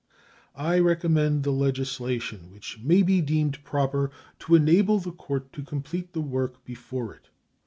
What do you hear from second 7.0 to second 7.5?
it.